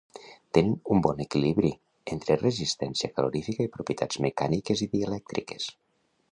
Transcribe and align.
Tenen 0.57 0.71
un 0.95 1.03
bon 1.07 1.21
equilibri 1.25 1.71
entre 2.15 2.39
resistència 2.41 3.11
calorífica 3.19 3.67
i 3.69 3.73
propietats 3.79 4.21
mecàniques 4.29 4.85
i 4.87 4.89
dielèctriques. 4.99 5.73